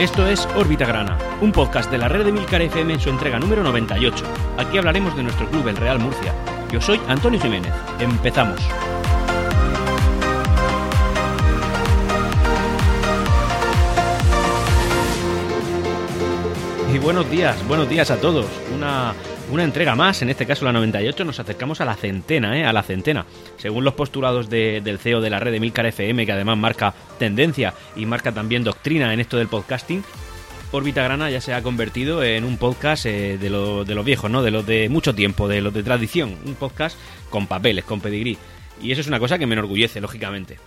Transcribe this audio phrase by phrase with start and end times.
[0.00, 3.38] Esto es Órbita Grana, un podcast de la red de Milcar FM en su entrega
[3.38, 4.24] número 98.
[4.56, 6.32] Aquí hablaremos de nuestro club, el Real Murcia.
[6.72, 7.70] Yo soy Antonio Jiménez.
[7.98, 8.58] Empezamos.
[16.94, 18.46] Y buenos días, buenos días a todos.
[18.74, 19.12] Una,
[19.50, 22.64] una entrega más, en este caso la 98, nos acercamos a la centena, ¿eh?
[22.64, 23.26] A la centena.
[23.56, 27.74] Según los postulados del CEO de la red de Milcar FM, que además marca tendencia
[27.96, 30.04] y marca también doctrina en esto del podcasting,
[30.72, 34.30] Órbita Grana ya se ha convertido en un podcast eh, de, lo, de los viejos,
[34.30, 34.42] ¿no?
[34.42, 36.36] De los de mucho tiempo, de los de tradición.
[36.44, 36.96] Un podcast
[37.28, 38.38] con papeles, con pedigrí.
[38.80, 40.58] Y eso es una cosa que me enorgullece, lógicamente.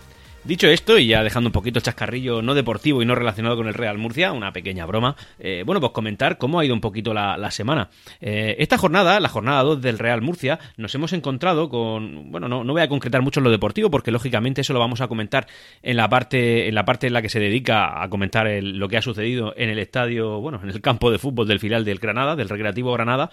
[0.46, 3.74] Dicho esto, y ya dejando un poquito chascarrillo no deportivo y no relacionado con el
[3.74, 7.50] Real Murcia, una pequeña broma, eh, bueno, pues comentar cómo ha ido un poquito la,
[7.50, 7.90] semana.
[8.20, 12.66] Eh, esta jornada, la jornada 2 del Real Murcia, nos hemos encontrado con, bueno, no,
[12.66, 15.48] no voy a concretar mucho en lo deportivo porque lógicamente eso lo vamos a comentar
[15.82, 18.98] en la parte en la parte en la que se dedica a comentar lo que
[18.98, 22.36] ha sucedido en el estadio, bueno, en el campo de fútbol del final del Granada,
[22.36, 23.32] del Recreativo Granada,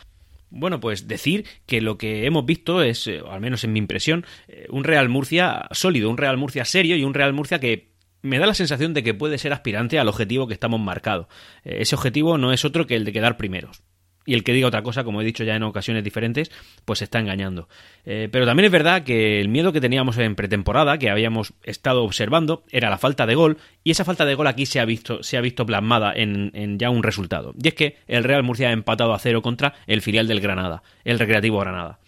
[0.50, 4.26] bueno, pues decir que lo que hemos visto es, eh, al menos en mi impresión,
[4.48, 7.90] eh, un Real Murcia sólido, un Real Murcia serio y un Real Murcia que
[8.22, 11.28] me da la sensación de que puede ser aspirante al objetivo que estamos marcado.
[11.64, 13.82] Eh, ese objetivo no es otro que el de quedar primeros
[14.26, 16.50] y el que diga otra cosa, como he dicho ya en ocasiones diferentes,
[16.84, 17.68] pues se está engañando.
[18.04, 22.04] Eh, pero también es verdad que el miedo que teníamos en pretemporada, que habíamos estado
[22.04, 25.22] observando, era la falta de gol, y esa falta de gol aquí se ha visto,
[25.22, 27.54] se ha visto plasmada en, en ya un resultado.
[27.62, 30.82] Y es que el Real Murcia ha empatado a cero contra el filial del Granada,
[31.04, 31.98] el Recreativo Granada.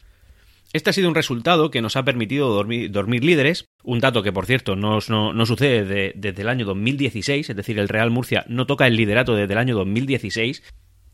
[0.72, 4.32] Este ha sido un resultado que nos ha permitido dormir, dormir líderes, un dato que
[4.32, 8.66] por cierto no, no, sucede desde el año 2016, es decir, el Real Murcia no
[8.66, 10.62] toca el liderato desde el año 2016,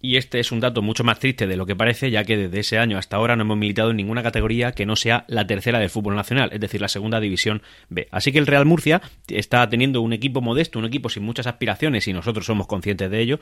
[0.01, 2.61] y este es un dato mucho más triste de lo que parece, ya que desde
[2.61, 5.79] ese año hasta ahora no hemos militado en ninguna categoría que no sea la tercera
[5.79, 8.09] del fútbol nacional, es decir, la segunda división B.
[8.11, 12.07] Así que el Real Murcia está teniendo un equipo modesto, un equipo sin muchas aspiraciones
[12.07, 13.41] y nosotros somos conscientes de ello,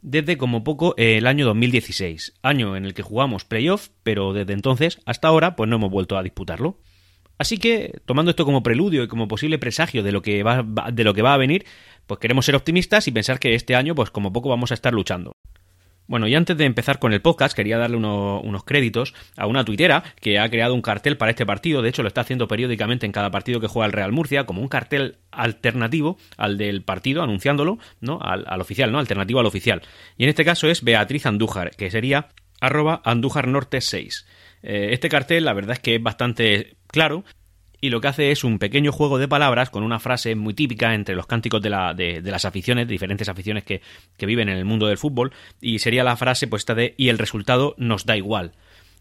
[0.00, 5.00] desde como poco el año 2016, año en el que jugamos playoff, pero desde entonces
[5.04, 6.78] hasta ahora pues no hemos vuelto a disputarlo.
[7.38, 11.04] Así que, tomando esto como preludio y como posible presagio de lo que va, de
[11.04, 11.64] lo que va a venir,
[12.06, 14.92] pues queremos ser optimistas y pensar que este año pues como poco vamos a estar
[14.92, 15.36] luchando.
[16.08, 20.02] Bueno, y antes de empezar con el podcast, quería darle unos créditos a una tuitera
[20.20, 21.82] que ha creado un cartel para este partido.
[21.82, 24.62] De hecho, lo está haciendo periódicamente en cada partido que juega el Real Murcia, como
[24.62, 28.18] un cartel alternativo al del partido, anunciándolo, ¿no?
[28.22, 28.98] Al, oficial, ¿no?
[28.98, 29.82] Alternativo al oficial.
[30.16, 34.26] Y en este caso es Beatriz Andújar, que sería arroba Andújar Norte 6.
[34.62, 37.24] Eh, este cartel, la verdad es que es bastante claro
[37.80, 40.94] y lo que hace es un pequeño juego de palabras con una frase muy típica
[40.94, 43.80] entre los cánticos de, la, de, las aficiones, diferentes aficiones que,
[44.26, 47.18] viven en el mundo del fútbol, y sería la frase pues esta de y el
[47.18, 48.52] resultado nos da igual.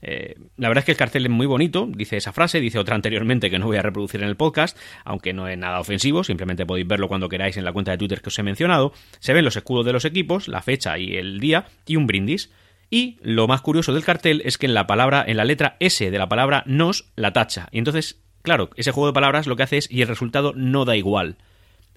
[0.04, 2.94] Eh, la verdad es que el cartel es muy bonito, dice esa frase, dice otra
[2.94, 6.68] anteriormente que no voy a reproducir en el podcast, aunque no es nada ofensivo, simplemente
[6.68, 8.94] podéis verlo cuando queráis en la cuenta de Twitter que os he mencionado.
[9.20, 12.52] Se ven los escudos de los equipos, la fecha y el día, y un brindis.
[12.90, 16.10] Y lo más curioso del cartel es que en la palabra, en la letra S
[16.10, 17.68] de la palabra nos, la tacha.
[17.72, 20.86] Y entonces Claro, ese juego de palabras lo que hace es y el resultado no
[20.86, 21.36] da igual.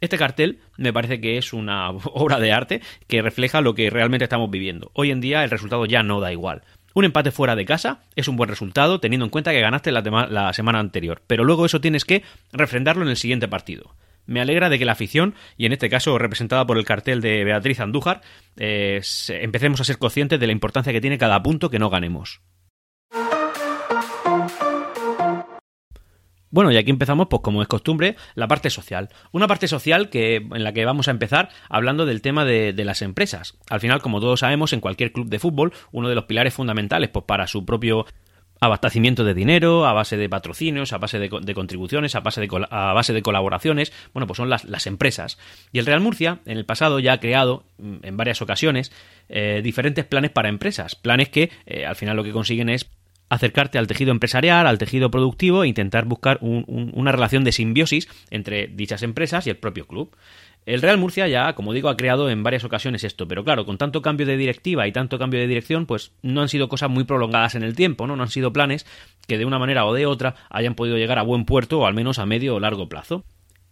[0.00, 4.24] Este cartel me parece que es una obra de arte que refleja lo que realmente
[4.24, 4.90] estamos viviendo.
[4.94, 6.62] Hoy en día el resultado ya no da igual.
[6.92, 10.52] Un empate fuera de casa es un buen resultado teniendo en cuenta que ganaste la,
[10.52, 13.94] semana anterior, pero luego eso tienes que refrendarlo en el siguiente partido.
[14.26, 17.44] Me alegra de que la afición, y en este caso representada por el cartel de
[17.44, 18.22] Beatriz Andújar,
[18.56, 22.40] eh, empecemos a ser conscientes de la importancia que tiene cada punto que no ganemos.
[26.50, 29.08] Bueno, y aquí empezamos, pues como es costumbre, la parte social.
[29.30, 33.02] Una parte social que, en la que vamos a empezar hablando del tema de, las
[33.02, 33.58] empresas.
[33.68, 37.10] Al final, como todos sabemos, en cualquier club de fútbol, uno de los pilares fundamentales
[37.10, 38.06] pues, para su propio
[38.60, 42.92] abastecimiento de dinero, a base de patrocinios, a base de, contribuciones, a base de, a
[42.92, 45.38] base de colaboraciones, bueno, pues son las, empresas.
[45.72, 48.92] Y el Real Murcia, en el pasado, ya ha creado mm, en varias ocasiones
[49.28, 50.94] eh, diferentes planes para empresas.
[50.96, 52.90] Planes que eh, al final lo que consiguen es
[53.30, 58.66] acercarte al tejido empresarial, al tejido productivo e intentar buscar una relación de simbiosis entre
[58.66, 60.14] dichas empresas y el propio club.
[60.66, 63.78] El Real Murcia ya, como digo, ha creado en varias ocasiones esto, pero claro, con
[63.78, 67.04] tanto cambio de directiva y tanto cambio de dirección, pues no han sido cosas muy
[67.04, 68.14] prolongadas en el tiempo, ¿no?
[68.14, 68.84] No han sido planes
[69.26, 71.94] que de una manera o de otra hayan podido llegar a buen puerto o al
[71.94, 73.24] menos a medio o largo plazo.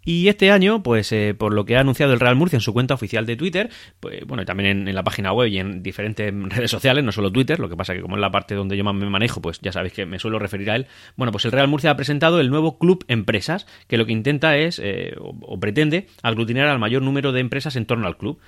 [0.08, 2.72] Y este año, pues eh, por lo que ha anunciado el Real Murcia en su
[2.72, 3.68] cuenta oficial de Twitter,
[4.00, 7.60] pues bueno, también en, la página web y en diferentes redes sociales, no solo Twitter,
[7.60, 9.70] lo que pasa que como es la parte donde yo más me manejo, pues ya
[9.70, 10.86] sabéis que me suelo referir a él.
[11.16, 14.56] Bueno, pues el Real Murcia ha presentado el nuevo Club Empresas, que lo que intenta
[14.56, 18.40] es, eh, o, pretende, aglutinar al mayor número de empresas en torno al club.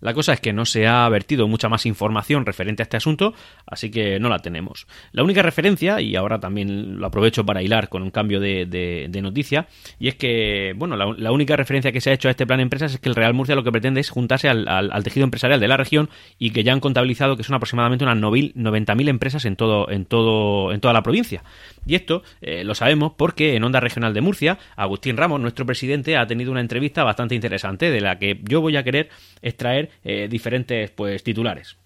[0.00, 3.34] La cosa es que no se ha vertido mucha más información referente a este asunto,
[3.66, 4.86] así que no la tenemos.
[5.12, 9.66] La única referencia, y ahora también lo aprovecho para hilar con un cambio de, noticia,
[9.98, 12.64] y es que, bueno, la, única referencia que se ha hecho a este plan de
[12.64, 15.68] empresas es que el Real Murcia lo que pretende es juntarse al, tejido empresarial de
[15.68, 19.90] la región y que ya han contabilizado que son aproximadamente unas 90.000 empresas en, todo,
[19.90, 21.42] en, todo, en toda la provincia.
[21.86, 26.16] Y esto eh, lo sabemos porque en Onda Regional de Murcia, Agustín Ramos, nuestro presidente,
[26.16, 29.08] ha tenido una entrevista bastante interesante de la que yo voy a querer
[29.42, 31.76] extraer eh, diferentes pues, titulares.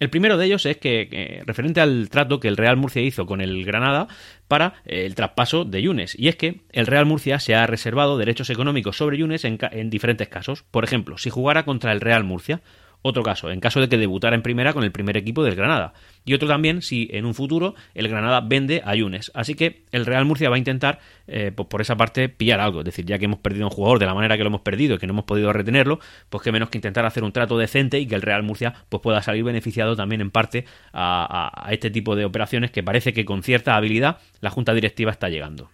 [0.00, 3.40] El primero de ellos es que, referente al trato que el Real Murcia hizo con
[3.40, 4.08] el Granada
[4.48, 6.18] para eh, el traspaso de Yunes.
[6.18, 10.28] Y es que el Real Murcia se ha reservado derechos económicos sobre Yunes en diferentes
[10.28, 10.64] casos.
[10.72, 12.62] Por ejemplo, si jugara contra el Real Murcia,
[13.02, 15.92] otro caso, en caso de que debutara en primera con el primer equipo del Granada.
[16.24, 19.32] Y otro también si en un futuro el Granada vende a Yunes.
[19.34, 22.80] Así que el Real Murcia va a intentar, eh, pues por esa parte, pillar algo.
[22.80, 24.94] Es decir, ya que hemos perdido un jugador de la manera que lo hemos perdido
[24.94, 25.98] y que no hemos podido retenerlo,
[26.30, 29.02] pues que menos que intentar hacer un trato decente y que el Real Murcia pues
[29.02, 33.42] pueda salir beneficiado también en parte a este tipo de operaciones que parece que con
[33.42, 35.70] cierta habilidad la Junta Directiva está llegando.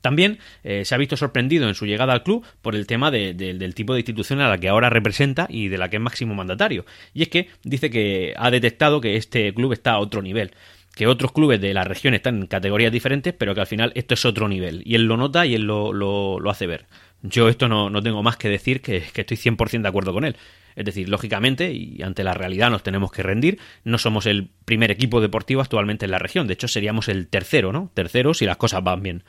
[0.00, 3.74] También eh, se ha visto sorprendido en su llegada al club por el tema del
[3.74, 6.84] tipo de institución a la que ahora representa y de la que es máximo mandatario.
[7.14, 10.52] Y es que dice que ha detectado que este club está a otro nivel
[10.94, 14.14] que otros clubes de la región están en categorías diferentes, pero que al final esto
[14.14, 14.82] es otro nivel.
[14.84, 16.86] Y él lo nota y él lo, hace ver.
[17.22, 20.24] Yo esto no, no, tengo más que decir que, que estoy 100% de acuerdo con
[20.24, 20.36] él.
[20.76, 24.90] Es decir, lógicamente, y ante la realidad nos tenemos que rendir, no somos el primer
[24.90, 26.46] equipo deportivo actualmente en la región.
[26.46, 27.90] De hecho, seríamos el tercero, ¿no?
[27.94, 29.24] Tercero si las cosas van bien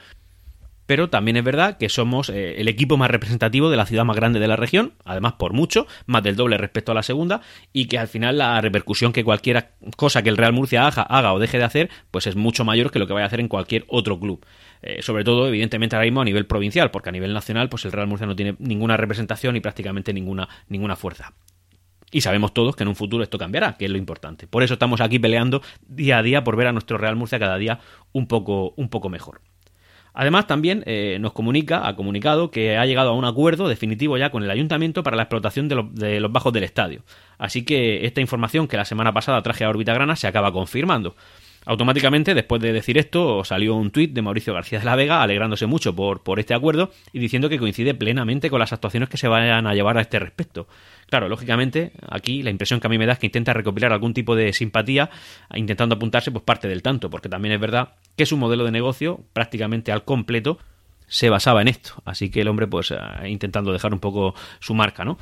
[0.92, 4.18] pero también es verdad que somos eh, el equipo más representativo de la ciudad más
[4.18, 7.40] grande de la región, además por mucho, más del doble respecto a la segunda,
[7.72, 11.40] y que al final la repercusión que cualquier cosa que el Real Murcia haga, o
[11.40, 13.86] deje de hacer, pues es mucho mayor que lo que vaya a hacer en cualquier
[13.88, 14.46] otro club.
[14.82, 17.94] Eh, sobre todo, evidentemente, ahora mismo a nivel provincial, porque a nivel nacional, pues el
[17.94, 21.32] Real Murcia no tiene ninguna representación y prácticamente ninguna, ninguna fuerza.
[22.12, 24.46] Y sabemos todos que en un futuro esto cambiará, que es lo importante.
[24.46, 27.56] Por eso estamos aquí peleando día a día por ver a nuestro Real Murcia cada
[27.56, 27.80] día
[28.12, 29.40] un poco, un poco mejor.
[30.14, 34.30] Además, también eh, nos comunica, ha comunicado que ha llegado a un acuerdo definitivo ya
[34.30, 37.02] con el ayuntamiento para la explotación de, los bajos del estadio.
[37.38, 41.16] Así que esta información que la semana pasada traje a órbita grana se acaba confirmando.
[41.66, 45.68] Automáticamente, después de decir esto, salió un tuit de Mauricio García de la Vega alegrándose
[45.68, 49.28] mucho por, por este acuerdo y diciendo que coincide plenamente con las actuaciones que se
[49.28, 50.68] vayan a llevar a este respecto.
[51.08, 54.14] Claro, lógicamente, aquí la impresión que a mí me da es que intenta recopilar algún
[54.14, 55.10] tipo de simpatía
[55.54, 59.20] intentando apuntarse pues parte del tanto, porque también es verdad que su modelo de negocio
[59.34, 60.58] prácticamente al completo
[61.08, 62.02] se basaba en esto.
[62.06, 62.98] Así que el hombre pues eh,
[63.28, 65.20] intentando dejar un poco su marca, ¿no?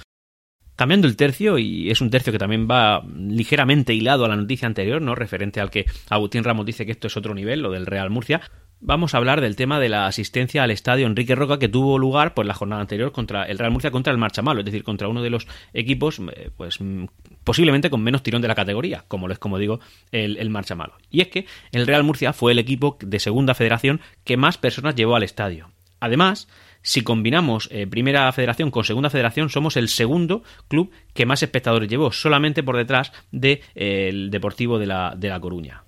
[0.79, 4.65] Cambiando el tercio, y es un tercio que también va ligeramente hilado a la noticia
[4.65, 5.13] anterior, ¿no?
[5.13, 8.39] Referente al que Agustín Ramos dice que esto es otro nivel, lo del Real Murcia.
[8.79, 12.33] Vamos a hablar del tema de la asistencia al estadio Enrique Roca que tuvo lugar
[12.33, 15.21] pues la jornada anterior contra el Real Murcia contra el Marchamalo, es decir, contra uno
[15.21, 17.07] de los equipos eh, pues mm,
[17.43, 19.81] posiblemente con menos tirón de la categoría, como lo es como digo
[20.13, 20.93] el, el Marchamalo.
[21.11, 24.95] Y es que el Real Murcia fue el equipo de segunda federación que más personas
[24.95, 25.71] llevó al estadio.
[25.99, 26.47] Además,
[26.81, 31.89] si combinamos eh, Primera Federación con Segunda Federación, somos el segundo club que más espectadores
[31.89, 35.83] llevó, solamente por detrás del de, Deportivo de la, de la Coruña.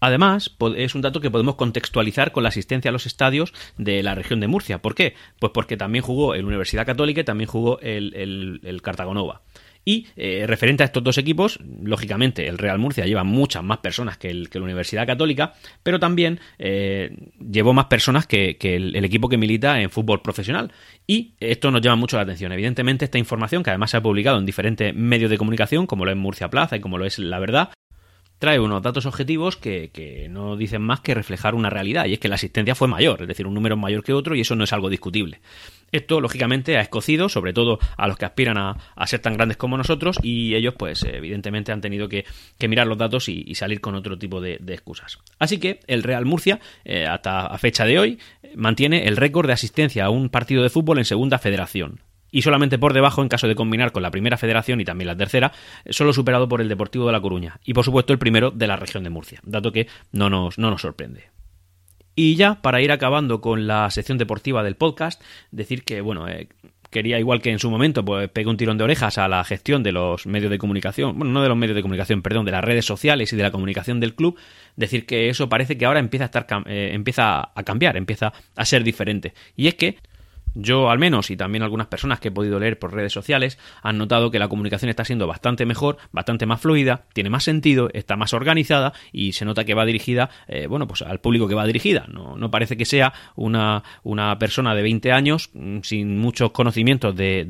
[0.00, 4.14] Además, es un dato que podemos contextualizar con la asistencia a los estadios de la
[4.14, 4.80] región de Murcia.
[4.80, 5.14] ¿Por qué?
[5.38, 9.42] Pues porque también jugó el Universidad Católica y también jugó el, el, el Cartagonova.
[9.84, 14.18] Y eh, referente a estos dos equipos, lógicamente el Real Murcia lleva muchas más personas
[14.18, 19.28] que, el, que la Universidad Católica, pero también eh, llevó más personas que, el, equipo
[19.28, 20.72] que milita en fútbol profesional.
[21.06, 22.52] Y esto nos llama mucho la atención.
[22.52, 26.10] Evidentemente, esta información, que además se ha publicado en diferentes medios de comunicación, como lo
[26.10, 27.70] es Murcia Plaza y como lo es La Verdad,
[28.40, 32.18] trae unos datos objetivos que, que, no dicen más que reflejar una realidad, y es
[32.18, 34.64] que la asistencia fue mayor, es decir, un número mayor que otro, y eso no
[34.64, 35.40] es algo discutible.
[35.92, 39.76] Esto, lógicamente, ha escocido, sobre todo a los que aspiran a, ser tan grandes como
[39.76, 42.24] nosotros, y ellos, pues, evidentemente han tenido que,
[42.66, 45.18] mirar los datos y, salir con otro tipo de, excusas.
[45.38, 48.18] Así que el Real Murcia, eh, hasta a fecha de hoy,
[48.54, 52.78] mantiene el récord de asistencia a un partido de fútbol en segunda federación y solamente
[52.78, 55.52] por debajo en caso de combinar con la primera federación y también la tercera,
[55.88, 58.76] solo superado por el Deportivo de La Coruña y por supuesto el primero de la
[58.76, 61.30] región de Murcia, dato que no nos, no nos sorprende.
[62.14, 65.22] Y ya, para ir acabando con la sección deportiva del podcast,
[65.52, 66.48] decir que, bueno, eh,
[66.90, 69.82] quería, igual que en su momento, pues pegué un tirón de orejas a la gestión
[69.82, 72.64] de los medios de comunicación, bueno, no de los medios de comunicación, perdón, de las
[72.64, 74.36] redes sociales y de la comunicación del club,
[74.76, 78.64] decir que eso parece que ahora empieza a estar, eh, empieza a cambiar, empieza a
[78.64, 79.32] ser diferente.
[79.56, 79.96] Y es que
[80.54, 83.98] Yo al menos y también algunas personas que he podido leer por redes sociales han
[83.98, 88.16] notado que la comunicación está siendo bastante mejor, bastante más fluida, tiene más sentido, está
[88.16, 91.66] más organizada y se nota que va dirigida, eh, bueno, pues al público que va
[91.66, 92.06] dirigida.
[92.08, 97.14] No, no parece que sea una, una, persona de 20 años mm, sin muchos conocimientos
[97.14, 97.44] de,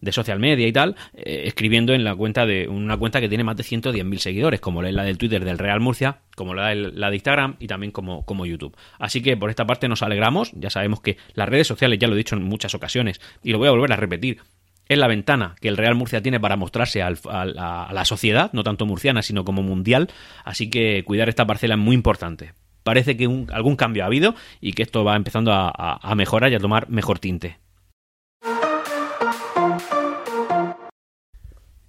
[0.00, 3.44] de, social media y tal, eh, escribiendo en la cuenta de una cuenta que tiene
[3.44, 7.16] más de 110.000 seguidores, como la del Twitter del Real Murcia, como la, la de
[7.16, 8.76] Instagram y también como, como YouTube.
[8.98, 12.14] Así que por esta parte nos alegramos, ya sabemos que las redes sociales, ya lo
[12.14, 14.38] he dicho en muchas ocasiones, y lo voy a volver a repetir,
[14.88, 18.86] es la ventana que el Real Murcia tiene para mostrarse a, la sociedad, no tanto
[18.86, 20.08] murciana, sino como mundial.
[20.44, 22.54] Así que cuidar esta parcela es muy importante.
[22.82, 26.58] Parece que algún cambio ha habido y que esto va empezando a mejorar y a
[26.58, 27.58] tomar mejor tinte.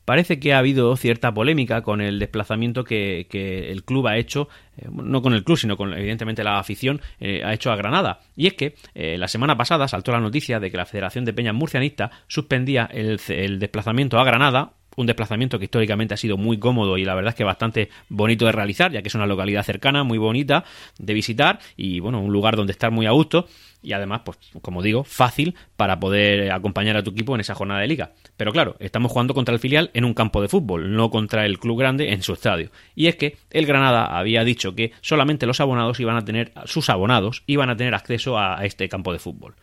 [0.06, 3.28] Parece que ha habido cierta polémica con el desplazamiento que,
[3.72, 7.44] el club ha hecho, eh, no con el club, sino con evidentemente la afición, eh,
[7.44, 8.20] ha hecho a Granada.
[8.36, 11.34] Y es que eh, la semana pasada saltó la noticia de que la Federación de
[11.34, 16.98] Peñas Murcianista suspendía el desplazamiento a Granada un desplazamiento que históricamente ha sido muy cómodo
[16.98, 20.04] y la verdad es que bastante bonito de realizar, ya que es una localidad cercana,
[20.04, 20.64] muy bonita
[20.98, 23.48] de visitar y bueno, un lugar donde estar muy a gusto
[23.84, 27.82] y además, pues como digo, fácil para poder acompañar a tu equipo en esa jornada
[27.82, 28.12] de liga.
[28.38, 31.58] Pero claro, estamos jugando contra el filial en un campo de fútbol, no contra el
[31.58, 32.70] club grande en su estadio.
[32.96, 36.90] Y es que el Granada había dicho que solamente los abonados iban a tener, sus
[36.90, 39.56] abonados iban a tener acceso a este campo de fútbol.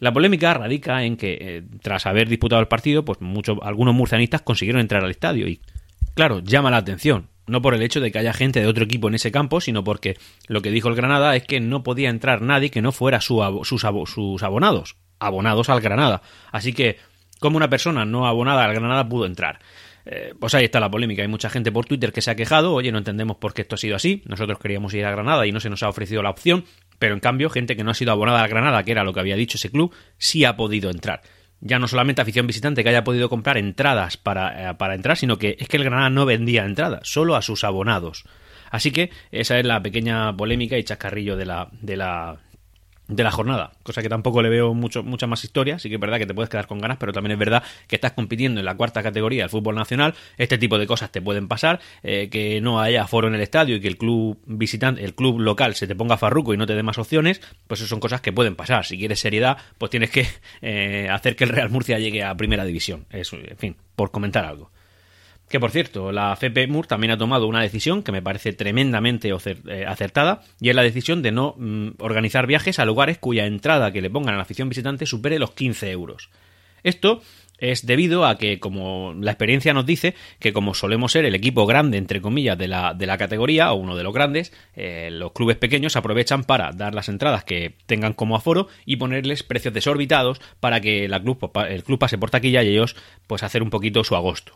[0.00, 4.40] La polémica radica en que, eh, tras haber disputado el partido, pues muchos, algunos murcianistas
[4.40, 5.60] consiguieron entrar al estadio y,
[6.14, 7.28] claro, llama la atención.
[7.46, 9.84] No por el hecho de que haya gente de otro equipo en ese campo, sino
[9.84, 10.16] porque
[10.48, 13.42] lo que dijo el Granada es que no podía entrar nadie que no fuera sus,
[13.64, 16.22] sus abonados, abonados al Granada.
[16.50, 16.96] Así que,
[17.38, 19.58] como una persona no abonada al Granada pudo entrar.
[20.06, 21.22] Eh, pues ahí está la polémica.
[21.22, 23.74] Hay mucha gente por Twitter que se ha quejado, oye, no entendemos por qué esto
[23.74, 26.30] ha sido así, nosotros queríamos ir a Granada y no se nos ha ofrecido la
[26.30, 26.64] opción,
[27.00, 29.20] pero en cambio, gente que no ha sido abonada a Granada, que era lo que
[29.20, 31.22] había dicho ese club, sí ha podido entrar.
[31.60, 35.38] Ya no solamente afición visitante que haya podido comprar entradas para, eh, para entrar, sino
[35.38, 38.24] que es que el Granada no vendía entradas, solo a sus abonados.
[38.70, 42.38] Así que esa es la pequeña polémica y chascarrillo de la, de la,
[43.10, 46.00] de la jornada, cosa que tampoco le veo mucho, mucha más historia, sí que es
[46.00, 48.66] verdad que te puedes quedar con ganas, pero también es verdad que estás compitiendo en
[48.66, 52.60] la cuarta categoría del fútbol nacional, este tipo de cosas te pueden pasar, eh, que
[52.60, 55.88] no haya foro en el estadio y que el club visitante, el club local se
[55.88, 58.54] te ponga farruco y no te dé más opciones, pues eso son cosas que pueden
[58.54, 60.28] pasar, si quieres seriedad, pues tienes que
[60.62, 64.44] eh, hacer que el Real Murcia llegue a primera división, eso, en fin, por comentar
[64.44, 64.70] algo.
[65.50, 69.84] Que por cierto, la FPMUR también ha tomado una decisión que me parece tremendamente eh,
[69.84, 74.00] acertada y es la decisión de no mm, organizar viajes a lugares cuya entrada que
[74.00, 76.30] le pongan a la afición visitante supere los 15 euros.
[76.84, 77.20] Esto
[77.58, 81.66] es debido a que, como la experiencia nos dice, que como solemos ser el equipo
[81.66, 85.32] grande, entre comillas, de la, de la categoría, o uno de los grandes, eh, los
[85.32, 90.40] clubes pequeños aprovechan para dar las entradas que tengan como aforo y ponerles precios desorbitados
[90.60, 92.94] para que club, el club pase por taquilla y ellos
[93.26, 94.54] pues hacer un poquito su agosto.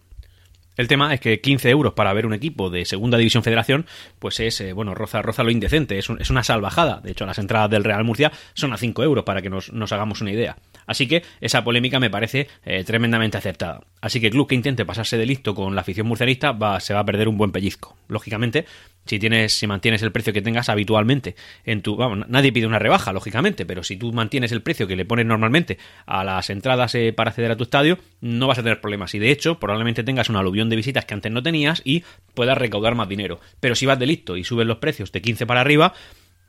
[0.76, 3.86] El tema es que 15 euros para ver un equipo de Segunda División Federación,
[4.18, 7.00] pues es, eh, bueno, roza, roza lo indecente, es, es, una salvajada.
[7.00, 9.92] De hecho, las entradas del Real Murcia son a 5 euros, para que nos, nos
[9.92, 10.56] hagamos una idea.
[10.86, 13.80] Así que esa polémica me parece eh, tremendamente acertada.
[14.00, 16.92] Así que el club que intente pasarse de listo con la afición murcianista va, se
[16.92, 17.96] va a perder un buen pellizco.
[18.08, 18.66] Lógicamente,
[19.06, 22.78] si tienes, si mantienes el precio que tengas habitualmente en tu, vamos, nadie pide una
[22.78, 26.94] rebaja, lógicamente, pero si tú mantienes el precio que le pones normalmente a las entradas
[26.94, 29.14] eh, para acceder a tu estadio, no vas a tener problemas.
[29.14, 32.04] Y de hecho, probablemente tengas una aluvión de visitas que antes no tenías y
[32.34, 33.40] puedas recaudar más dinero.
[33.60, 35.94] Pero si vas de listo y subes los precios de 15 para arriba,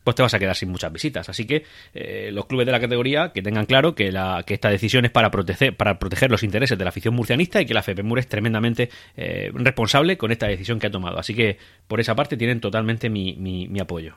[0.06, 1.28] pues te vas a quedar sin muchas visitas.
[1.28, 4.14] Así que eh, los clubes de la categoría que tengan claro que,
[4.48, 7.74] esta decisión es para proteger, para proteger los intereses de la afición murcianista y que
[7.74, 11.18] la FPMUR es tremendamente eh, responsable con esta decisión que ha tomado.
[11.18, 11.58] Así que
[11.88, 14.16] por esa parte tienen totalmente mi, apoyo.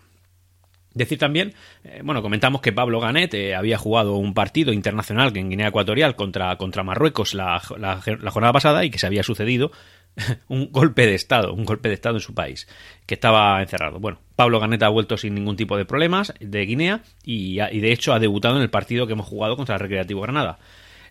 [0.98, 5.68] Decir también, eh, bueno, comentamos que Pablo Ganet había jugado un partido internacional en Guinea
[5.68, 8.00] Ecuatorial contra, contra Marruecos la, la,
[8.30, 9.70] jornada pasada y que se había sucedido
[10.48, 12.66] un golpe de Estado, un golpe de Estado en su país,
[13.06, 14.00] que estaba encerrado.
[14.00, 18.12] Bueno, Pablo Ganeta ha vuelto sin ningún tipo de problemas de Guinea y, de hecho
[18.12, 20.58] ha debutado en el partido que hemos jugado contra el Recreativo Granada.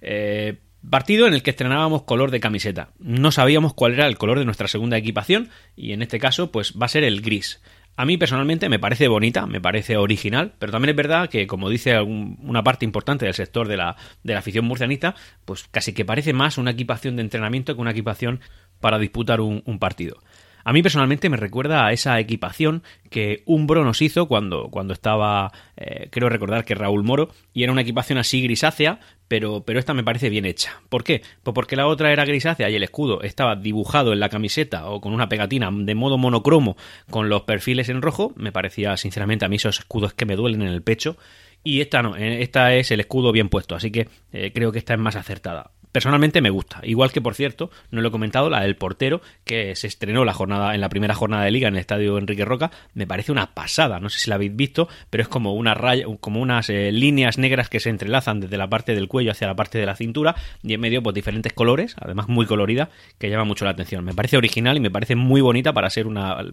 [0.01, 0.57] Eh,
[0.89, 2.89] partido en el que estrenábamos color de camiseta.
[2.99, 6.73] No sabíamos cuál era el color de nuestra segunda equipación y en este caso pues
[6.79, 7.61] va a ser el gris.
[7.99, 11.67] A mí personalmente me parece bonita, me parece original, pero también es verdad que, como
[11.67, 16.05] dice una parte importante del sector de la, de la afición murcianista, pues casi que
[16.05, 18.39] parece más una equipación de entrenamiento que una equipación
[18.79, 20.19] para disputar un, partido.
[20.67, 25.53] A mí personalmente me recuerda a esa equipación que Umbro nos hizo cuando, cuando estaba,
[25.77, 29.93] eh, creo recordar que Raúl Moro, y era una equipación así grisácea, pero, pero esta
[29.93, 30.81] me parece bien hecha.
[30.89, 31.21] ¿Por qué?
[31.41, 34.99] Pues porque la otra era grisácea y el escudo estaba dibujado en la camiseta o
[34.99, 36.75] con una pegatina de modo monocromo
[37.09, 38.33] con los perfiles en rojo.
[38.35, 41.15] Me parecía, sinceramente, a mí esos escudos que me duelen en el pecho
[41.63, 44.79] y esta no, eh, esta es el escudo bien puesto, así que eh, creo que
[44.79, 46.79] esta es más acertada personalmente me gusta.
[46.83, 50.33] Igual que, por cierto, no lo he comentado, la del portero, que se estrenó la
[50.33, 53.55] jornada, en la primera jornada de liga en el estadio Enrique Roca, me parece una
[53.55, 53.99] pasada.
[53.99, 57.39] No sé si la habéis visto, pero es como una raya, como unas eh, líneas
[57.39, 60.35] negras que se entrelazan desde la parte del cuello hacia la parte de la cintura,
[60.61, 64.05] y en medio, pues diferentes colores, además muy colorida, que llama mucho la atención.
[64.05, 66.45] Me parece original y me parece muy bonita para ser una.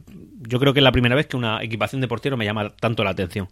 [0.48, 3.04] Yo creo que es la primera vez que una equipación de portero me llama tanto
[3.04, 3.48] la atención.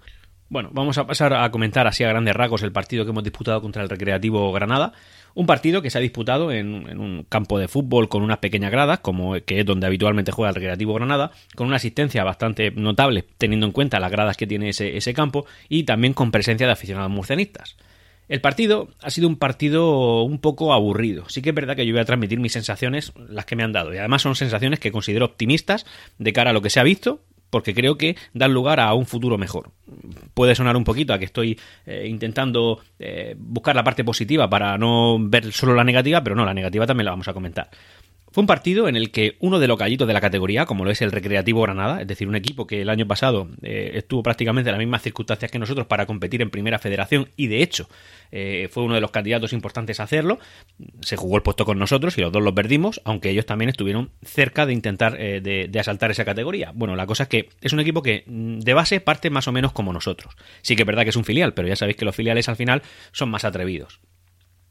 [0.53, 3.63] Bueno, vamos a pasar a comentar así a grandes rasgos el partido que hemos disputado
[3.63, 4.93] contra el Recreativo Granada.
[5.35, 9.01] Un partido que se ha disputado en, un campo de fútbol con unas pequeñas gradas,
[9.01, 13.67] como que es donde habitualmente juega el Recreativo Granada, con una asistencia bastante notable, teniendo
[13.67, 17.11] en cuenta las gradas que tiene ese, ese campo, y también con presencia de aficionados
[17.11, 17.77] murcianistas.
[18.29, 21.29] El partido ha sido un partido un poco aburrido.
[21.29, 23.73] Sí que es verdad que yo voy a transmitir mis sensaciones, las que me han
[23.73, 23.93] dado.
[23.93, 25.85] Y además son sensaciones que considero optimistas
[26.19, 27.21] de cara a lo que se ha visto
[27.53, 29.73] porque creo que dan lugar a un futuro mejor.
[30.33, 34.79] Puede sonar un poquito a que estoy eh, intentando eh, buscar la parte positiva para
[34.79, 37.69] no ver solo la negativa, pero no, la negativa también la vamos a comentar.
[38.33, 40.91] Fue un partido en el que uno de los gallitos de la categoría, como lo
[40.91, 44.71] es el Recreativo Granada, es decir, un equipo que el año pasado eh, estuvo prácticamente
[44.71, 47.91] en las mismas circunstancias que nosotros para competir en Primera Federación y de hecho
[48.31, 50.39] eh, fue uno de los candidatos importantes a hacerlo,
[51.03, 54.11] se jugó el puesto con nosotros y los dos lo perdimos, aunque ellos también estuvieron
[54.23, 56.73] cerca de intentar eh, de, asaltar esa categoría.
[56.75, 59.53] Bueno, la cosa es que es un equipo que mm, de base parte más o
[59.53, 60.35] menos como nosotros.
[60.63, 62.57] Sí que es verdad que es un filial, pero ya sabéis que los filiales al
[62.57, 62.81] final
[63.13, 64.01] son más atrevidos.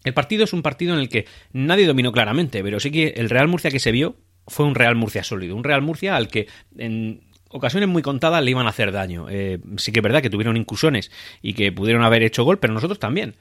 [0.03, 3.29] El partido es un partido en el que nadie dominó claramente, pero sí que el
[3.29, 4.15] Real Murcia que se vio
[4.47, 8.51] fue un Real Murcia sólido, un Real Murcia al que en ocasiones muy contadas le
[8.51, 9.27] iban a hacer daño.
[9.29, 12.73] Eh, sí que es verdad que tuvieron incursiones y que pudieron haber hecho gol, pero
[12.73, 13.35] nosotros también.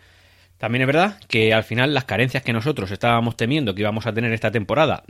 [0.58, 4.12] También es verdad que al final las carencias que nosotros estábamos temiendo que íbamos a
[4.12, 5.04] tener esta temporada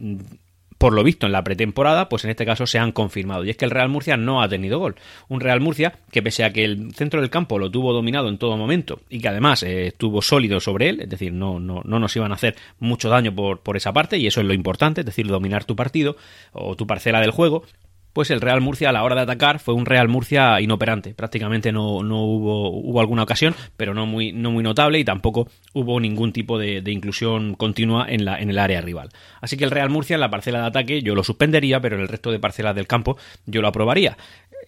[0.81, 3.45] por lo visto en la pretemporada, pues en este caso se han confirmado.
[3.45, 4.95] Y es que el Real Murcia no ha tenido gol.
[5.29, 8.39] Un Real Murcia que pese a que el centro del campo lo tuvo dominado en
[8.39, 11.99] todo momento y que además eh, estuvo sólido sobre él, es decir, no, no, no
[11.99, 15.03] nos iban a hacer mucho daño por, por esa parte y eso es lo importante,
[15.03, 16.17] es decir, dominar tu partido
[16.53, 17.65] o tu parcela del juego,
[18.13, 21.15] pues el Real Murcia a la hora de atacar fue un Real Murcia inoperante.
[21.15, 25.49] Prácticamente no, no hubo, hubo, alguna ocasión, pero no muy, no muy notable y tampoco
[25.73, 29.11] hubo ningún tipo de, inclusión continua en, la, en el área rival.
[29.41, 32.03] Así que el Real Murcia en la parcela de ataque yo lo suspendería, pero en
[32.03, 34.17] el resto de parcelas del campo yo lo aprobaría.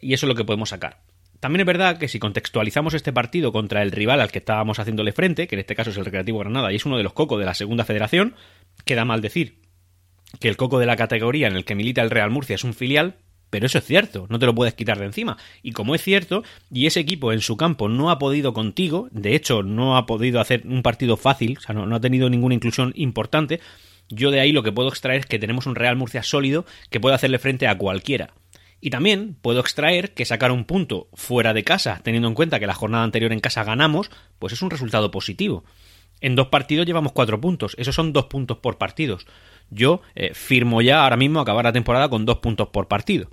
[0.00, 0.98] Y eso es lo que podemos sacar.
[1.42, 5.10] También es verdad que si contextualizamos este partido contra el rival al que estábamos haciéndole
[5.10, 7.40] frente, que en este caso es el Recreativo Granada y es uno de los cocos
[7.40, 8.36] de la segunda federación,
[8.84, 9.58] queda mal decir
[10.38, 12.74] que el coco de la categoría en el que milita el Real Murcia es un
[12.74, 13.16] filial,
[13.52, 15.36] pero eso es cierto, no te lo puedes quitar de encima.
[15.62, 19.34] Y como es cierto, y ese equipo en su campo no ha podido contigo, de
[19.34, 22.94] hecho no ha podido hacer un partido fácil, o sea, no, ha tenido ninguna inclusión
[22.96, 23.60] importante,
[24.08, 26.98] yo de ahí lo que puedo extraer es que tenemos un Real Murcia sólido que
[26.98, 28.32] puede hacerle frente a cualquiera.
[28.80, 32.66] Y también puedo extraer que sacar un punto fuera de casa, teniendo en cuenta que
[32.66, 35.62] la jornada anterior en casa ganamos, pues es un resultado positivo.
[36.22, 39.26] En dos partidos llevamos cuatro puntos, esos son dos puntos por partidos.
[39.68, 43.28] Yo eh, firmo ya ahora mismo acabar la temporada con dos puntos por partido.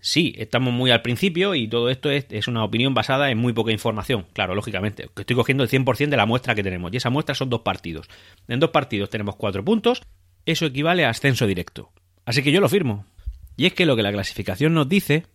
[0.00, 3.70] Sí, estamos muy al principio y todo esto es, una opinión basada en muy poca
[3.70, 4.26] información.
[4.32, 7.50] Claro, lógicamente, estoy cogiendo el 100% de la muestra que tenemos y esa muestra son
[7.50, 8.08] dos partidos.
[8.48, 10.02] En dos partidos tenemos cuatro puntos,
[10.46, 11.90] eso equivale a ascenso directo.
[12.24, 13.04] Así que yo lo firmo.
[13.56, 15.26] Y es que lo que la clasificación nos dice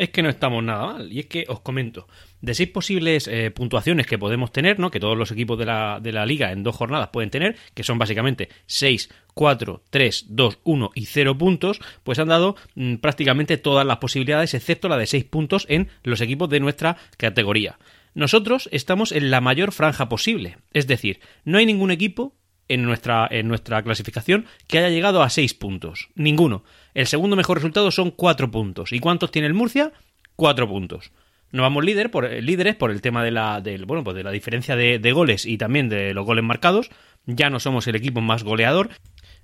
[0.00, 1.12] es que no estamos nada mal.
[1.12, 2.08] Y es que os comento,
[2.40, 4.90] de seis posibles eh, puntuaciones que podemos tener, ¿no?
[4.90, 7.84] que todos los equipos de la, de la liga en dos jornadas pueden tener, que
[7.84, 13.58] son básicamente 6, 4, 3, 2, 1 y 0 puntos, pues han dado mm, prácticamente
[13.58, 17.78] todas las posibilidades, excepto la de 6 puntos en los equipos de nuestra categoría.
[18.14, 22.34] Nosotros estamos en la mayor franja posible, es decir, no hay ningún equipo
[22.70, 26.08] en nuestra, en nuestra clasificación que haya llegado a 6 puntos.
[26.14, 26.62] Ninguno.
[26.94, 28.92] El segundo mejor resultado son 4 puntos.
[28.92, 29.92] ¿Y cuántos tiene el Murcia?
[30.36, 31.10] 4 puntos.
[31.50, 34.30] No vamos líder por, eh, líderes por el tema de la, bueno, pues de la
[34.30, 36.90] diferencia de, goles y también de los goles marcados.
[37.26, 38.90] Ya no somos el equipo más goleador,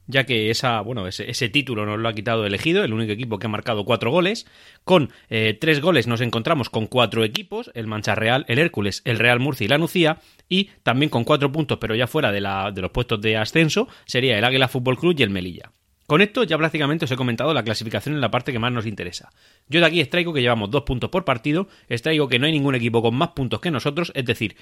[0.07, 3.47] ya que esa, bueno, ese, título nos lo ha quitado elegido, el único equipo que
[3.47, 4.47] ha marcado cuatro goles.
[4.85, 9.19] Con eh, tres goles nos encontramos con cuatro equipos, el Mancha Real, el Hércules, el
[9.19, 12.71] Real Murcia y la Nucía, y también con cuatro puntos, pero ya fuera de, la,
[12.71, 15.73] de los puestos de ascenso, sería el Águila Fútbol Club y el Melilla.
[16.07, 18.87] Con esto ya prácticamente os he comentado la clasificación en la parte que más nos
[18.87, 19.31] interesa.
[19.69, 22.75] Yo de aquí extraigo que llevamos dos puntos por partido, extraigo que no hay ningún
[22.75, 24.57] equipo con más puntos que nosotros, es decir,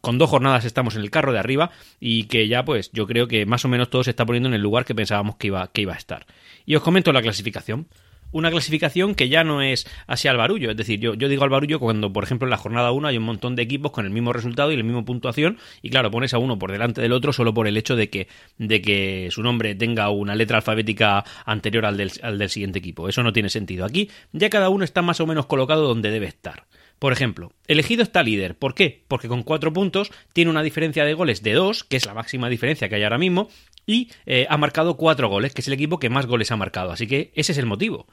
[0.00, 3.26] con dos jornadas estamos en el carro de arriba y que ya pues yo creo
[3.26, 5.66] que más o menos todo se está poniendo en el lugar que pensábamos que iba,
[5.72, 6.26] que iba a estar.
[6.64, 7.88] Y os comento la clasificación
[8.32, 10.70] una clasificación que ya no es así al barullo.
[10.70, 13.24] Es decir, yo, digo al barullo cuando, por ejemplo, en la jornada 1 hay un
[13.24, 16.38] montón de equipos con el mismo resultado y la misma puntuación, y claro, pones a
[16.38, 19.74] uno por delante del otro solo por el hecho de que, de que su nombre
[19.74, 23.08] tenga una letra alfabética anterior al del, al del siguiente equipo.
[23.08, 23.84] Eso no tiene sentido.
[23.84, 26.64] Aquí ya cada uno está más o menos colocado donde debe estar.
[26.98, 28.56] Por ejemplo, elegido está líder.
[28.56, 29.02] ¿Por qué?
[29.06, 32.48] Porque con cuatro puntos tiene una diferencia de goles de dos, que es la máxima
[32.48, 33.48] diferencia que hay ahora mismo,
[33.86, 36.90] y eh, ha marcado cuatro goles, que es el equipo que más goles ha marcado.
[36.90, 38.06] Así que ese es el motivo.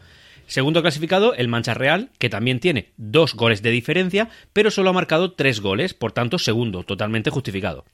[0.48, 4.94] Segundo clasificado, el Mancha Real, que también tiene dos goles de diferencia, pero solo ha
[4.94, 7.86] marcado tres goles, por tanto, segundo, totalmente justificado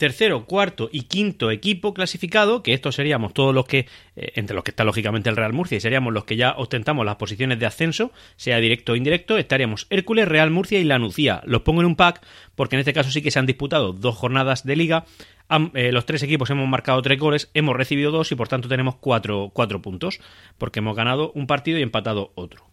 [0.00, 3.86] tercero, cuarto y quinto equipo clasificado, que estos seríamos todos los que,
[4.16, 7.06] eh, entre los que está lógicamente el Real Murcia, y seríamos los que ya ostentamos
[7.06, 11.42] las posiciones de ascenso, sea directo o indirecto, estaríamos Hércules, Real Murcia y La Nucía.
[11.44, 12.22] Los pongo en un pack
[12.56, 15.04] porque en este caso sí que se han disputado dos jornadas de liga,
[15.74, 18.96] eh, los tres equipos hemos marcado tres goles, hemos recibido dos y por tanto tenemos
[18.96, 20.18] cuatro, cuatro puntos,
[20.56, 22.69] porque hemos ganado un partido y empatado otro.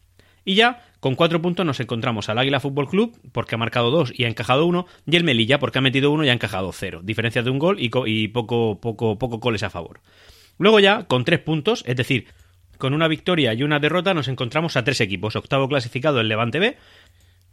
[0.47, 4.13] Y ya con cuatro puntos nos encontramos al Águila Fútbol Club, porque ha marcado dos
[4.15, 7.01] y ha encajado uno, y el Melilla, porque ha metido uno y ha encajado cero.
[7.03, 9.99] Diferencia de un gol y, y poco, poco, poco goles a favor.
[10.57, 12.27] Luego ya, con tres puntos, es decir,
[12.77, 15.35] con una victoria y una derrota, nos encontramos a tres equipos.
[15.35, 16.77] Octavo clasificado el Levante B,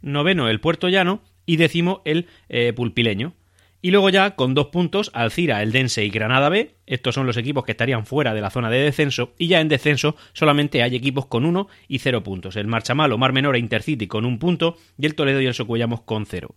[0.01, 3.33] noveno el Puerto Llano y décimo el eh, Pulpileño.
[3.81, 6.75] Y luego ya con dos puntos, Alcira, el Dense y Granada B.
[6.87, 9.33] Estos son los equipos que estarían fuera de la zona de descenso.
[9.37, 12.55] Y ya en descenso solamente hay equipos con uno y cero puntos.
[12.55, 14.77] El Marchamalo, Mar Menor e Intercity con un punto.
[14.97, 16.55] Y el Toledo y el Socuyamos con cero.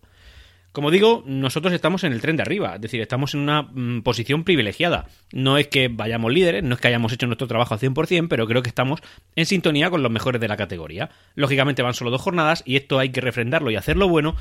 [0.71, 4.03] Como digo, nosotros estamos en el tren de arriba, es decir, estamos en una mm,
[4.03, 5.07] posición privilegiada.
[5.31, 8.45] No es que vayamos líderes, no es que hayamos hecho nuestro trabajo al 100%, pero
[8.45, 9.01] creo que estamos
[9.35, 11.09] en sintonía con los mejores de la categoría.
[11.33, 14.35] Lógicamente van solo dos jornadas y esto hay que refrendarlo y hacerlo bueno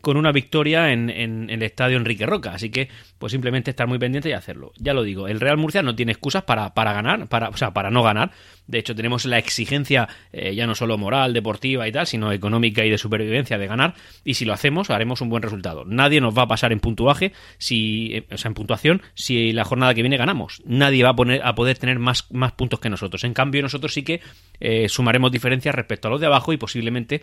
[0.00, 2.52] con una victoria en, el estadio Enrique Roca.
[2.52, 4.72] Así que, pues simplemente estar muy pendiente y hacerlo.
[4.78, 7.72] Ya lo digo, el Real Murcia no tiene excusas para, para ganar, para, o sea,
[7.72, 8.30] para no ganar.
[8.66, 12.84] De hecho, tenemos la exigencia eh, ya no solo moral, deportiva y tal, sino económica
[12.84, 13.94] y de supervivencia de ganar.
[14.24, 15.84] Y si lo hacemos, haremos un buen resultado.
[15.84, 19.64] Nadie nos va a pasar en puntuaje, si, eh, o sea, en puntuación, si la
[19.64, 20.62] jornada que viene ganamos.
[20.64, 23.22] Nadie va a, poner, a poder tener más, más puntos que nosotros.
[23.24, 24.20] En cambio, nosotros sí que
[24.58, 27.22] eh, sumaremos diferencias respecto a los de abajo y posiblemente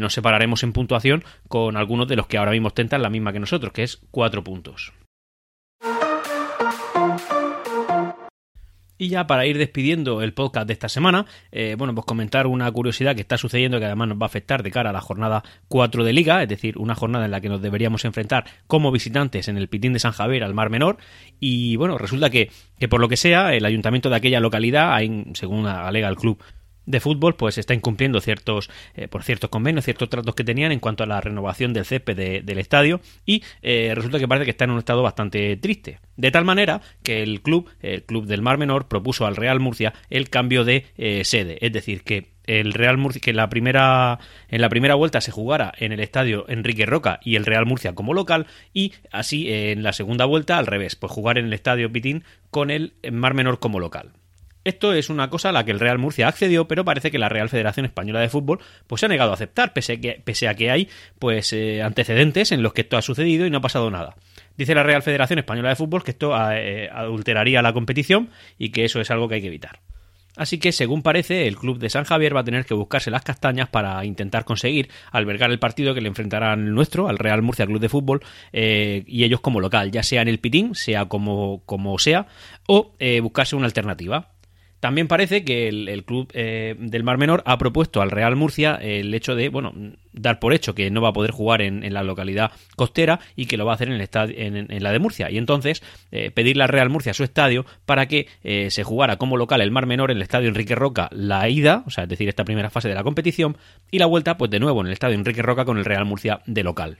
[0.00, 3.32] nos separaremos en puntuación con algunos de de los que ahora mismo ostentan la misma
[3.32, 4.92] que nosotros, que es cuatro puntos.
[8.96, 12.70] Y ya para ir despidiendo el podcast de esta semana, eh, bueno, pues comentar una
[12.70, 15.42] curiosidad que está sucediendo que además nos va a afectar de cara a la jornada
[15.66, 19.48] 4 de Liga, es decir, una jornada en la que nos deberíamos enfrentar como visitantes
[19.48, 20.98] en el Pitín de San Javier al Mar Menor.
[21.40, 24.96] Y bueno, resulta que, que por lo que sea, el ayuntamiento de aquella localidad,
[25.32, 26.40] según alega el club,
[26.86, 30.80] de fútbol pues está incumpliendo ciertos eh, por ciertos convenios, ciertos tratos que tenían en
[30.80, 34.64] cuanto a la renovación del césped del estadio y eh, resulta que parece que está
[34.64, 36.00] en un estado bastante triste.
[36.16, 39.94] De tal manera que el club, el club del Mar Menor, propuso al Real Murcia
[40.10, 44.18] el cambio de eh, sede, es decir, que el Real Murcia que la primera
[44.48, 47.94] en la primera vuelta se jugara en el estadio Enrique Roca y el Real Murcia
[47.94, 51.90] como local y así en la segunda vuelta al revés, pues jugar en el estadio
[51.90, 54.12] Pitín con el Mar Menor como local.
[54.64, 57.28] Esto es una cosa a la que el Real Murcia accedió, pero parece que la
[57.28, 60.88] Real Federación Española de Fútbol pues se ha negado a aceptar, pese a que, hay
[61.18, 64.16] pues eh, antecedentes en los que esto ha sucedido y no ha pasado nada.
[64.56, 68.86] Dice la Real Federación Española de Fútbol que esto eh, adulteraría la competición y que
[68.86, 69.80] eso es algo que hay que evitar.
[70.36, 73.22] Así que, según parece, el club de San Javier va a tener que buscarse las
[73.22, 77.78] castañas para intentar conseguir albergar el partido que le enfrentarán nuestro, al Real Murcia Club
[77.78, 78.20] de Fútbol,
[78.52, 82.26] eh, y ellos como local, ya sea en el Pitín, sea como, como sea,
[82.66, 84.33] o buscarse una alternativa.
[84.84, 89.14] También parece que el, club eh, del Mar Menor ha propuesto al Real Murcia el
[89.14, 89.72] hecho de, bueno,
[90.12, 93.56] dar por hecho que no va a poder jugar en, la localidad costera y que
[93.56, 95.30] lo va a hacer en, el estadio, en, la de Murcia.
[95.30, 99.38] Y entonces eh, pedirle al Real Murcia su estadio para que eh, se jugara como
[99.38, 102.28] local el Mar Menor en el estadio Enrique Roca la ida, o sea, es decir,
[102.28, 103.56] esta primera fase de la competición,
[103.90, 106.42] y la vuelta, pues de nuevo en el estadio Enrique Roca con el Real Murcia
[106.44, 106.98] de local.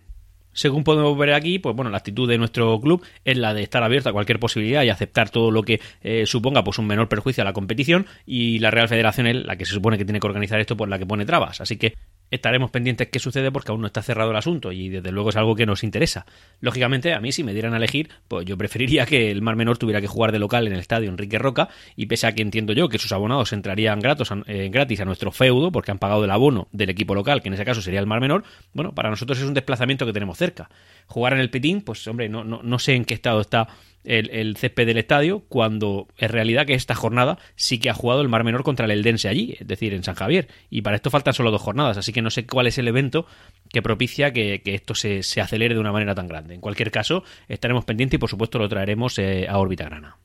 [0.55, 3.83] Según podemos ver aquí, pues bueno, la actitud de nuestro club es la de estar
[3.83, 7.43] abierto a cualquier posibilidad y aceptar todo lo que eh, suponga pues un menor perjuicio
[7.43, 10.27] a la competición y la Real Federación es la que se supone que tiene que
[10.27, 11.61] organizar esto por la que pone trabas.
[11.61, 11.95] Así que
[12.35, 15.37] estaremos pendientes qué sucede porque aún no está cerrado el asunto y desde luego es
[15.37, 16.27] algo que nos interesa.
[16.61, 19.79] Lógicamente, a mí si me dieran a elegir, pues yo preferiría que el Mar Menor
[19.79, 22.73] tuviera que jugar de local en el estadio Enrique Roca y pese a que entiendo
[22.73, 26.31] yo que sus abonados entrarían gratos, eh, gratis a nuestro feudo porque han pagado el
[26.31, 29.39] abono del equipo local, que en ese caso sería el Mar Menor, bueno, para nosotros
[29.39, 30.69] es un desplazamiento que tenemos cerca.
[31.07, 33.69] Jugar en el Pitín, pues hombre, no, no, no sé en qué estado está
[34.05, 38.21] el, el, césped del estadio, cuando en realidad que esta jornada sí que ha jugado
[38.21, 40.49] el Mar Menor contra el Eldense allí, es decir, en San Javier.
[40.71, 43.27] Y para esto faltan solo dos jornadas, así que no sé cuál es el evento
[43.71, 46.55] que propicia que, esto se, acelere de una manera tan grande.
[46.55, 50.19] En cualquier caso, estaremos pendientes y por supuesto lo traeremos eh, a órbita grana.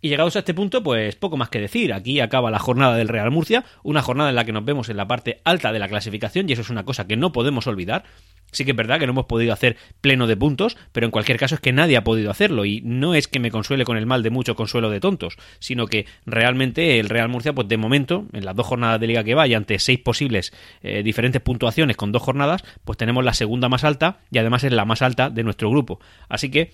[0.00, 1.92] Y llegados a este punto, pues poco más que decir.
[1.92, 4.96] Aquí acaba la jornada del Real Murcia, una jornada en la que nos vemos en
[4.96, 8.04] la parte alta de la clasificación y eso es una cosa que no podemos olvidar.
[8.52, 11.38] Sí que es verdad que no hemos podido hacer pleno de puntos, pero en cualquier
[11.38, 14.06] caso es que nadie ha podido hacerlo y no es que me consuele con el
[14.06, 18.26] mal de mucho consuelo de tontos, sino que realmente el Real Murcia, pues de momento,
[18.32, 21.96] en las dos jornadas de liga que va y ante seis posibles eh, diferentes puntuaciones
[21.96, 25.30] con dos jornadas, pues tenemos la segunda más alta y además es la más alta
[25.30, 26.00] de nuestro grupo.
[26.28, 26.72] Así que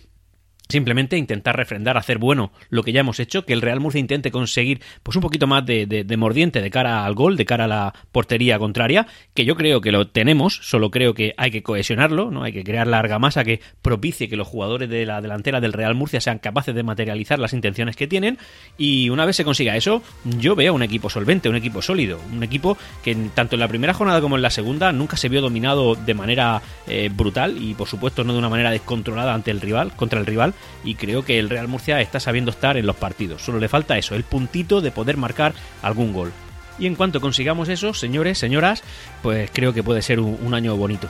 [0.68, 4.32] Simplemente intentar refrendar, hacer bueno lo que ya hemos hecho, que el Real Murcia intente
[4.32, 7.68] conseguir pues un poquito más de, de, mordiente de cara al gol, de cara a
[7.68, 12.32] la portería contraria, que yo creo que lo tenemos, solo creo que hay que cohesionarlo,
[12.32, 15.72] no hay que crear la argamasa que propicie que los jugadores de la delantera del
[15.72, 18.36] Real Murcia sean capaces de materializar las intenciones que tienen
[18.76, 22.42] y una vez se consiga eso, yo veo un equipo solvente, un equipo sólido, un
[22.42, 25.94] equipo que tanto en la primera jornada como en la segunda nunca se vio dominado
[25.94, 29.92] de manera eh, brutal y por supuesto no de una manera descontrolada ante el rival,
[29.94, 33.42] contra el rival y creo que el Real Murcia está sabiendo estar en los partidos.
[33.42, 36.32] Solo le falta eso, el puntito de poder marcar algún gol.
[36.78, 38.82] Y en cuanto consigamos eso, señores, señoras,
[39.22, 41.08] pues creo que puede ser un, año bonito.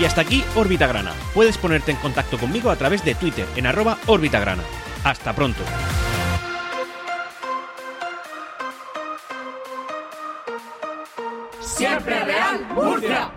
[0.00, 1.12] Y hasta aquí Órbita Grana.
[1.34, 4.62] Puedes ponerte en contacto conmigo a través de Twitter en arroba Grana.
[5.04, 5.62] Hasta pronto.
[11.60, 13.30] Siempre Real Murcia.